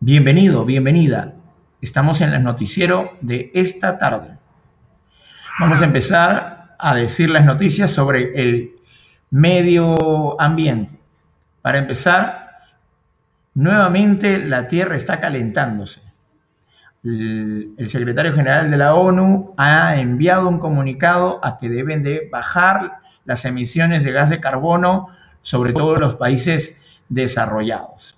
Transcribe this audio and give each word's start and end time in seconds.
Bienvenido, 0.00 0.64
bienvenida. 0.64 1.34
Estamos 1.80 2.20
en 2.20 2.32
el 2.32 2.44
noticiero 2.44 3.18
de 3.20 3.50
esta 3.52 3.98
tarde. 3.98 4.38
Vamos 5.58 5.82
a 5.82 5.86
empezar 5.86 6.76
a 6.78 6.94
decir 6.94 7.28
las 7.28 7.44
noticias 7.44 7.90
sobre 7.90 8.40
el 8.40 8.76
medio 9.30 10.40
ambiente. 10.40 10.96
Para 11.62 11.78
empezar, 11.78 12.60
nuevamente 13.54 14.38
la 14.38 14.68
Tierra 14.68 14.94
está 14.94 15.18
calentándose. 15.18 16.00
El, 17.02 17.74
secretario 17.88 18.32
general 18.32 18.70
de 18.70 18.76
la 18.76 18.94
ONU 18.94 19.52
ha 19.56 19.96
enviado 19.96 20.48
un 20.48 20.60
comunicado 20.60 21.44
a 21.44 21.58
que 21.58 21.68
deben 21.68 22.04
de 22.04 22.28
bajar 22.30 22.98
las 23.24 23.44
emisiones 23.44 24.04
de 24.04 24.12
gas 24.12 24.30
de 24.30 24.38
carbono, 24.38 25.08
sobre 25.40 25.72
todo 25.72 25.96
en 25.96 26.02
los 26.02 26.14
países 26.14 26.80
desarrollados. 27.08 28.16